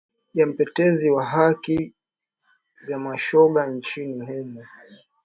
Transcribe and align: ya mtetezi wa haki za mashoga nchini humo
ya 0.33 0.45
mtetezi 0.47 1.09
wa 1.09 1.25
haki 1.25 1.93
za 2.79 2.99
mashoga 2.99 3.67
nchini 3.67 4.25
humo 4.25 4.65